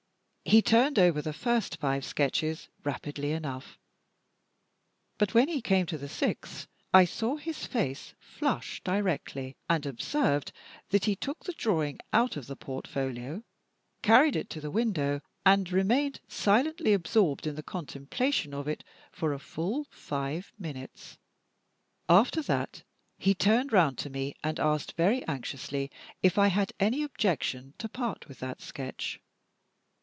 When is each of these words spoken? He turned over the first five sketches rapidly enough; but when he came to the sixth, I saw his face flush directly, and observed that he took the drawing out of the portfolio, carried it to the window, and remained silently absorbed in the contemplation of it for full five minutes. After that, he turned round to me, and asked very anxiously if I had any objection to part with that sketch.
He 0.43 0.61
turned 0.61 0.99
over 0.99 1.21
the 1.21 1.31
first 1.31 1.77
five 1.79 2.03
sketches 2.03 2.67
rapidly 2.83 3.31
enough; 3.31 3.77
but 5.17 5.33
when 5.33 5.47
he 5.47 5.61
came 5.61 5.85
to 5.85 5.97
the 5.97 6.09
sixth, 6.09 6.67
I 6.93 7.05
saw 7.05 7.37
his 7.37 7.65
face 7.65 8.15
flush 8.19 8.83
directly, 8.83 9.55
and 9.69 9.85
observed 9.85 10.51
that 10.89 11.05
he 11.05 11.15
took 11.15 11.45
the 11.45 11.53
drawing 11.53 11.99
out 12.11 12.35
of 12.35 12.47
the 12.47 12.57
portfolio, 12.57 13.43
carried 14.01 14.35
it 14.35 14.49
to 14.49 14.59
the 14.59 14.71
window, 14.71 15.21
and 15.45 15.71
remained 15.71 16.19
silently 16.27 16.91
absorbed 16.91 17.47
in 17.47 17.55
the 17.55 17.63
contemplation 17.63 18.53
of 18.53 18.67
it 18.67 18.83
for 19.09 19.37
full 19.39 19.85
five 19.89 20.51
minutes. 20.59 21.17
After 22.09 22.41
that, 22.41 22.83
he 23.17 23.33
turned 23.33 23.71
round 23.71 23.97
to 23.99 24.09
me, 24.09 24.33
and 24.43 24.59
asked 24.59 24.97
very 24.97 25.25
anxiously 25.29 25.91
if 26.21 26.37
I 26.37 26.47
had 26.47 26.73
any 26.77 27.03
objection 27.03 27.73
to 27.77 27.87
part 27.87 28.27
with 28.27 28.39
that 28.39 28.59
sketch. 28.59 29.19